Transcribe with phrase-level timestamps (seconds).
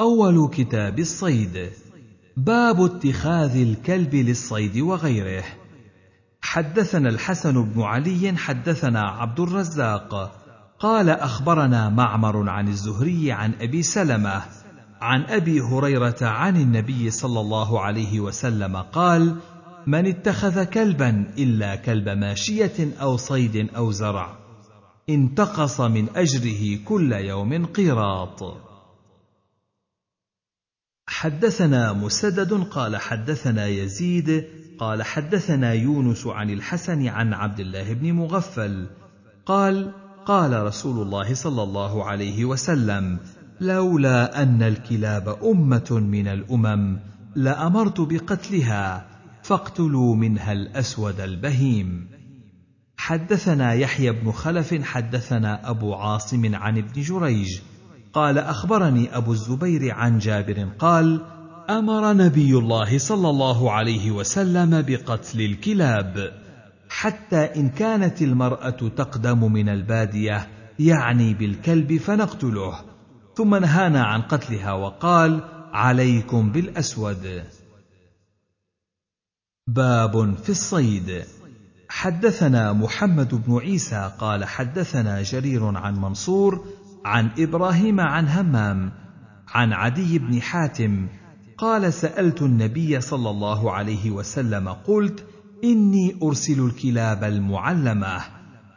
[0.00, 1.70] أول كتاب الصيد.
[2.36, 5.44] باب اتخاذ الكلب للصيد وغيره.
[6.40, 10.42] حدثنا الحسن بن علي حدثنا عبد الرزاق.
[10.78, 14.42] قال أخبرنا معمر عن الزهري عن أبي سلمة
[15.00, 19.36] عن أبي هريرة عن النبي صلى الله عليه وسلم قال
[19.86, 24.36] من اتخذ كلبا إلا كلب ماشية أو صيد أو زرع
[25.08, 28.66] انتقص من أجره كل يوم قيراط.
[31.08, 34.44] حدثنا مسدد قال حدثنا يزيد
[34.78, 38.86] قال حدثنا يونس عن الحسن عن عبد الله بن مغفل
[39.46, 39.92] قال
[40.26, 43.18] قال رسول الله صلى الله عليه وسلم
[43.60, 46.98] لولا أن الكلاب أمة من الأمم
[47.36, 49.06] لأمرت بقتلها
[49.42, 52.08] فاقتلوا منها الأسود البهيم.
[52.96, 57.60] حدثنا يحيى بن خلف حدثنا أبو عاصم عن ابن جريج
[58.16, 61.20] قال أخبرني أبو الزبير عن جابر قال
[61.70, 66.32] أمر نبي الله صلى الله عليه وسلم بقتل الكلاب
[66.88, 72.80] حتى إن كانت المرأة تقدم من البادية يعني بالكلب فنقتله.
[73.34, 75.40] ثم نهانا عن قتلها وقال
[75.72, 77.44] عليكم بالأسود.
[79.66, 81.24] باب في الصيد.
[81.88, 86.64] حدثنا محمد بن عيسى قال حدثنا جرير عن منصور
[87.06, 88.92] عن إبراهيم عن همام
[89.48, 91.06] عن عدي بن حاتم
[91.58, 95.24] قال سألت النبي صلى الله عليه وسلم قلت
[95.64, 98.18] إني أرسل الكلاب المعلمة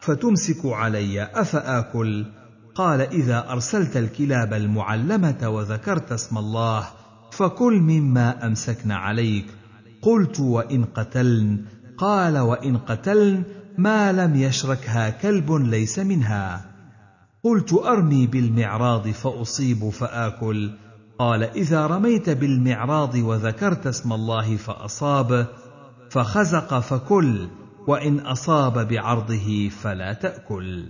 [0.00, 2.26] فتمسك علي أفآكل؟
[2.74, 6.86] قال إذا أرسلت الكلاب المعلمة وذكرت اسم الله
[7.32, 9.46] فكل مما أمسكن عليك.
[10.02, 11.64] قلت وإن قتلن؟
[11.98, 13.42] قال وإن قتلن
[13.78, 16.75] ما لم يشركها كلب ليس منها.
[17.46, 20.70] قلت أرمي بالمعراض فأصيب فآكل.
[21.18, 25.46] قال إذا رميت بالمعراض وذكرت اسم الله فأصاب
[26.10, 27.48] فخزق فكل
[27.86, 30.88] وإن أصاب بعرضه فلا تأكل.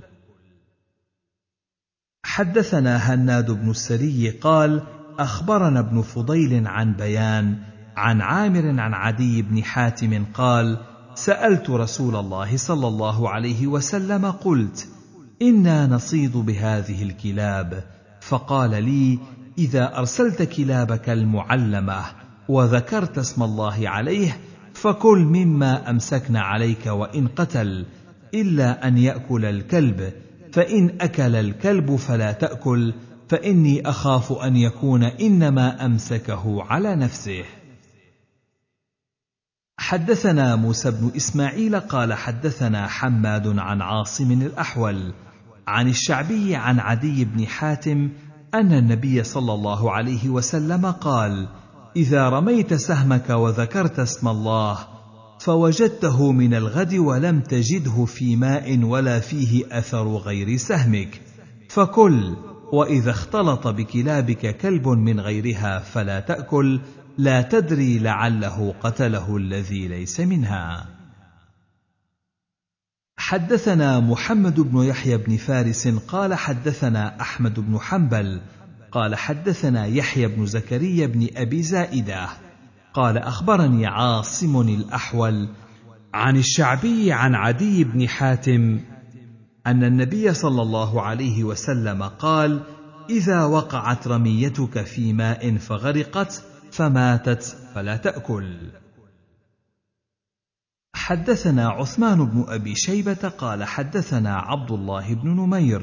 [2.24, 4.82] حدثنا هناد بن السري قال
[5.18, 7.58] أخبرنا ابن فضيل عن بيان
[7.96, 10.78] عن عامر عن عدي بن حاتم قال
[11.14, 14.95] سألت رسول الله صلى الله عليه وسلم قلت
[15.42, 17.84] إنا نصيد بهذه الكلاب.
[18.20, 19.18] فقال لي
[19.58, 22.04] إذا أرسلت كلابك المعلمة
[22.48, 24.38] وذكرت اسم الله عليه
[24.74, 27.86] فكل مما أمسكن عليك وإن قتل
[28.34, 30.12] إلا أن يأكل الكلب.
[30.52, 32.94] فإن أكل الكلب فلا تأكل
[33.28, 37.44] فإني أخاف أن يكون إنما أمسكه على نفسه.
[39.78, 45.12] حدثنا موسى بن إسماعيل قال حدثنا حماد عن عاصم الأحول
[45.66, 48.10] عن الشعبي عن عدي بن حاتم
[48.54, 51.48] أن النبي صلى الله عليه وسلم قال
[51.96, 54.78] إذا رميت سهمك وذكرت اسم الله
[55.40, 61.20] فوجدته من الغد ولم تجده في ماء ولا فيه أثر غير سهمك
[61.68, 62.36] فكل
[62.72, 66.80] وإذا اختلط بكلابك كلب من غيرها فلا تأكل
[67.18, 70.95] لا تدري لعله قتله الذي ليس منها.
[73.26, 78.40] حدثنا محمد بن يحيى بن فارس قال حدثنا أحمد بن حنبل
[78.92, 82.28] قال حدثنا يحيى بن زكريا بن أبي زائدة
[82.94, 85.48] قال أخبرني عاصم الأحول
[86.14, 88.80] عن الشعبي عن عدي بن حاتم
[89.66, 92.60] أن النبي صلى الله عليه وسلم قال
[93.10, 98.56] إذا وقعت رميتك في ماء فغرقت فماتت فلا تأكل.
[101.06, 105.82] حدثنا عثمان بن أبي شيبة قال حدثنا عبد الله بن نمير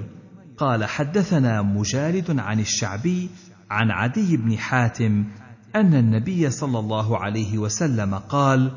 [0.58, 3.30] قال حدثنا مجالد عن الشعبي
[3.70, 5.26] عن عدي بن حاتم
[5.76, 8.72] أن النبي صلى الله عليه وسلم قال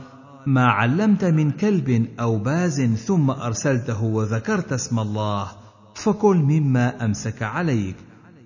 [0.47, 5.49] ما علمت من كلب أو باز ثم أرسلته وذكرت اسم الله
[5.95, 7.97] فكل مما أمسك عليك.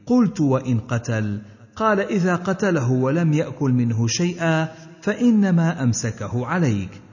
[0.07, 1.43] قلت وإن قتل؟
[1.77, 4.69] قال إذا قتله ولم يأكل منه شيئا
[5.03, 7.10] فإنما أمسكه عليك.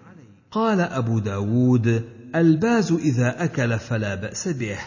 [0.52, 2.06] قال أبو داود
[2.36, 4.78] الباز إذا أكل فلا بأس به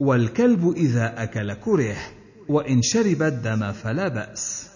[0.00, 1.96] والكلب إذا أكل كره
[2.48, 4.72] وإن شرب الدم فلا بأس.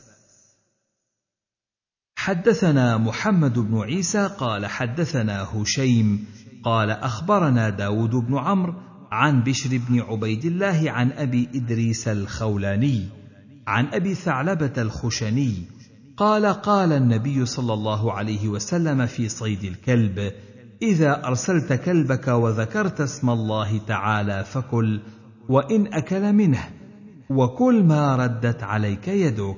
[2.17, 6.27] حدثنا محمد بن عيسى قال حدثنا هشيم
[6.65, 8.75] قال أخبرنا داود بن عمرو
[9.11, 13.09] عن بشر بن عبيد الله عن أبي إدريس الخولاني
[13.67, 15.76] عن أبي ثعلبة الخشني
[16.17, 20.33] قال قال النبي صلى الله عليه وسلم في صيد الكلب
[20.83, 25.01] إذا أرسلت كلبك وذكرت اسم الله تعالى فكل
[25.49, 26.69] وإن أكل منه
[27.31, 29.57] وكل ما ردت عليك يدك.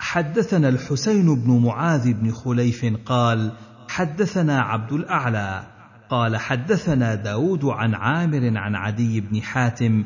[0.00, 3.52] حدثنا الحسين بن معاذ بن خليف قال
[3.88, 5.66] حدثنا عبد الأعلى.
[6.10, 10.04] قال حدثنا داود عن عامر عن عدي بن حاتم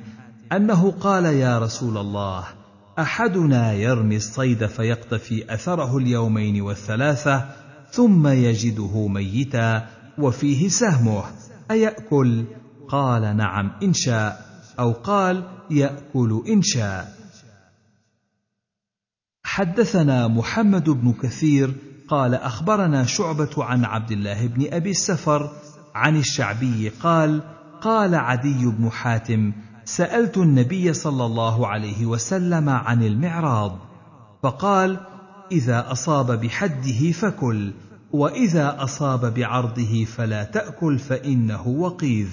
[0.52, 2.57] أنه قال يا رسول الله
[2.98, 7.48] أحدنا يرمي الصيد فيقتفي أثره اليومين والثلاثة
[7.90, 11.24] ثم يجده ميتا وفيه سهمه
[11.70, 12.44] أيأكل؟
[12.88, 14.48] قال نعم إن شاء
[14.78, 17.18] أو قال يأكل إن شاء
[19.44, 21.74] حدثنا محمد بن كثير
[22.08, 25.50] قال أخبرنا شعبة عن عبد الله بن أبي السفر
[25.94, 27.42] عن الشعبي قال
[27.80, 29.52] قال عدي بن حاتم
[29.88, 33.78] سألت النبي صلى الله عليه وسلم عن المعراض
[34.42, 35.00] فقال
[35.52, 37.72] إذا أصاب بحده فكل
[38.12, 42.28] وإذا أصاب بعرضه فلا تأكل فإنه وقيذ.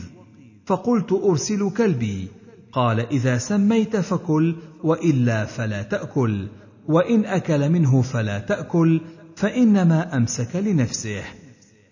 [0.65, 2.27] فقلت ارسل كلبي
[2.71, 6.47] قال إذا سميت فكل وإلا فلا تأكل
[6.87, 9.01] وإن أكل منه فلا تأكل
[9.35, 11.23] فإنما أمسك لنفسه.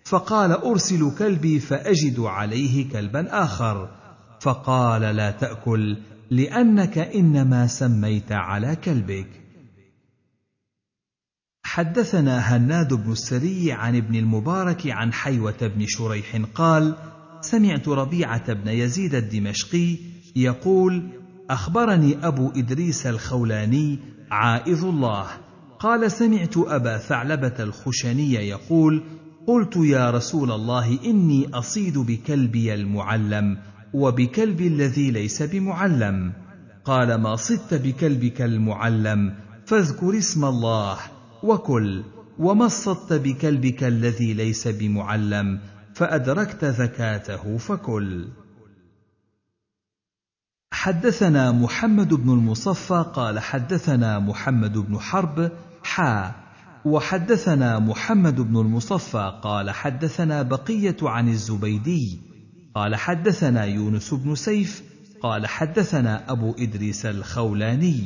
[0.04, 4.03] فقال ارسل كلبي فأجد عليه كلبا آخر.
[4.44, 5.96] فقال لا تأكل
[6.30, 9.26] لأنك إنما سميت على كلبك.
[11.62, 16.96] حدثنا هناد بن السري عن ابن المبارك عن حيوة بن شريح قال
[17.40, 19.96] سمعت ربيعة بن يزيد الدمشقي
[20.36, 21.08] يقول
[21.50, 23.98] أخبرني أبو إدريس الخولاني
[24.30, 25.26] عائذ الله.
[25.78, 29.02] قال سمعت أبا ثعلبة الخشني يقول
[29.46, 33.58] قلت يا رسول الله إني أصيد بكلبي المعلم
[33.94, 36.32] وبكلب الذي ليس بمعلم.
[36.84, 39.34] قال ما صدت بكلبك المعلم
[39.66, 40.98] فاذكر اسم الله
[41.42, 42.04] وكل.
[42.38, 45.60] وما صدت بكلبك الذي ليس بمعلم
[45.94, 48.28] فأدركت زكاته فكل.
[50.72, 55.50] حدثنا محمد بن المصفى قال حدثنا محمد بن حرب
[55.84, 56.34] حا
[56.84, 62.33] وحدثنا محمد بن المصفى قال حدثنا بقية عن الزبيدي.
[62.74, 64.82] قال حدثنا يونس بن سيف
[65.22, 68.04] قال حدثنا أبو إدريس الخولاني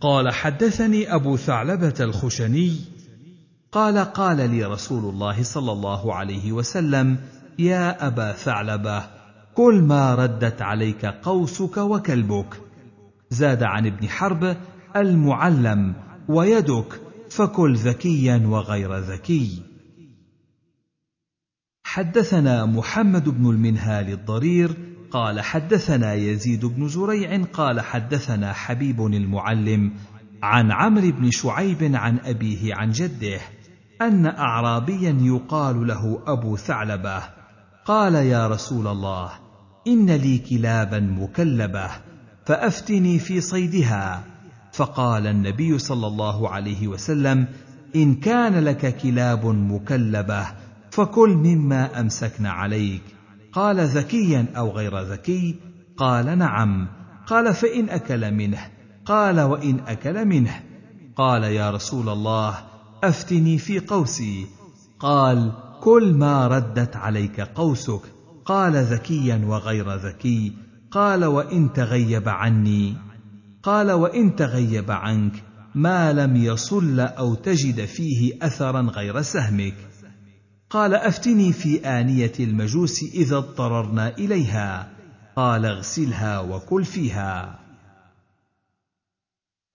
[0.00, 2.76] قال حدثني أبو ثعلبة الخشني
[3.72, 7.18] قال قال لي رسول الله صلى الله عليه وسلم
[7.58, 9.02] يا أبا ثعلبة
[9.54, 12.60] كل ما ردت عليك قوسك وكلبك.
[13.30, 14.56] زاد عن ابن حرب
[14.96, 15.94] المعلم
[16.28, 19.62] ويدك فكل ذكيا وغير ذكي.
[21.92, 24.76] حدثنا محمد بن المنهال الضرير
[25.10, 29.92] قال حدثنا يزيد بن زريع قال حدثنا حبيب المعلم
[30.42, 33.40] عن عمرو بن شعيب عن أبيه عن جده
[34.02, 37.22] أن اعرابيا يقال له أبو ثعلبة
[37.84, 39.30] قال يا رسول الله
[39.86, 41.90] إن لي كلابا مكلبة
[42.46, 44.24] فأفتني في صيدها
[44.72, 47.46] فقال النبي صلى الله عليه وسلم
[47.96, 50.46] إن كان لك كلاب مكلبة
[50.90, 53.02] فكل مما امسكن عليك.
[53.52, 55.56] قال ذكيا أو غير ذكي
[55.96, 56.88] قال نعم.
[57.26, 58.58] قال فإن أكل منه.
[59.04, 60.60] قال وإن أكل منه.
[61.16, 62.58] قال يا رسول الله
[63.04, 64.46] أفتني في قوسي.
[64.98, 68.02] قال كل ما ردت عليك قوسك.
[68.44, 70.52] قال ذكيا وغير ذكي
[70.90, 72.96] قال وإن تغيب عني.
[73.62, 75.32] قال وإن تغيب عنك
[75.74, 79.89] ما لم يصل أو تجد فيه اثرا غير سهمك.
[80.70, 84.90] قال أفتني في آنية المجوس إذا اضطررنا إليها.
[85.36, 87.58] قال اغسلها وكل فيها.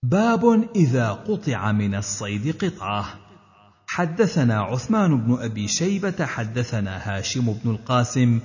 [0.02, 3.04] باب إذا قطع من الصيد قطعة.
[3.86, 8.40] حدثنا عثمان بن أبي شيبة حدثنا هاشم بن القاسم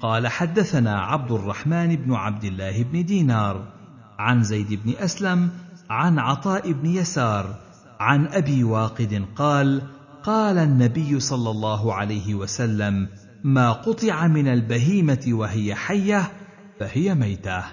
[0.00, 3.72] قال حدثنا عبد الرحمن بن عبد الله بن دينار
[4.18, 5.50] عن زيد بن أسلم
[5.90, 7.54] عن عطاء بن يسار
[8.00, 9.82] عن أبي واقد قال
[10.26, 13.08] قال النبي صلى الله عليه وسلم
[13.44, 16.32] ما قطع من البهيمة وهي حية
[16.80, 17.64] فهي ميتة.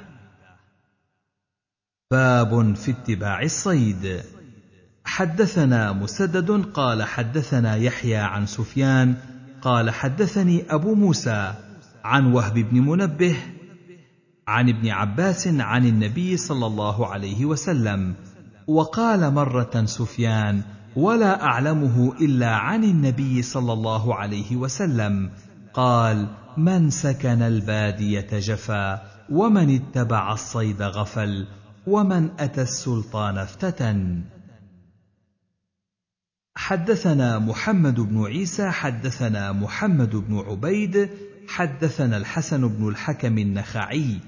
[2.12, 4.22] باب في اتباع الصيد.
[5.06, 9.16] حدثنا مسدد قال حدثنا يحيى عن سفيان
[9.62, 11.54] قال حدثني أبو موسى
[12.04, 13.36] عن وهب بن منبه
[14.48, 18.16] عن ابن عباس عن النبي صلى الله عليه وسلم
[18.68, 20.62] وقال مرة سفيان
[20.96, 25.32] ولا أعلمه إلا عن النبي صلى الله عليه وسلم.
[25.74, 31.48] قال من سكن البادية جفا ومن اتبع الصيد غفل
[31.88, 34.24] ومن أتى السلطان افتتن.
[36.56, 41.10] حدثنا محمد بن عيسى حدثنا محمد بن عبيد
[41.48, 44.20] حدثنا الحسن بن الحكم النخعي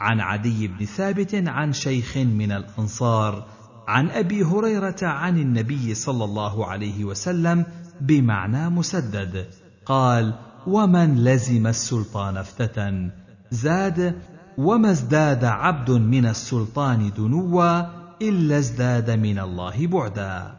[0.00, 3.48] عن عدي بن ثابت عن شيخ من الأنصار
[3.88, 7.64] عن أبي هريرة عن النبي صلى الله عليه وسلم
[8.00, 9.46] بمعنى مسدد.
[9.86, 10.34] قال
[10.66, 13.10] ومن لزم السلطان افتتن.
[13.50, 14.22] زاد
[14.58, 17.82] وما ازداد عبد من السلطان دنوا
[18.22, 20.54] إلا ازداد من الله بعدا.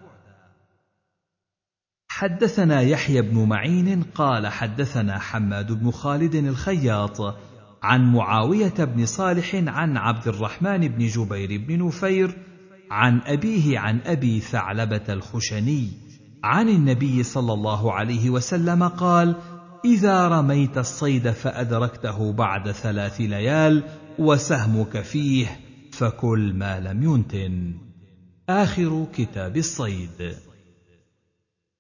[2.08, 7.36] حدثنا يحيى بن معين قال حدثنا حماد بن خالد الخياط
[7.84, 12.38] عن معاوية بن صالح عن عبد الرحمن بن جبير بن نفير
[12.92, 15.90] عن أبيه عن أبي ثعلبة الخشني
[16.44, 19.36] عن النبي صلى الله عليه وسلم قال
[19.86, 23.84] إذا رميت الصيد فأدركته بعد ثلاث ليال
[24.20, 25.60] وسهمك فيه
[25.92, 27.74] فكل ما لم ينتن.
[28.50, 30.36] آخر كتاب الصيد.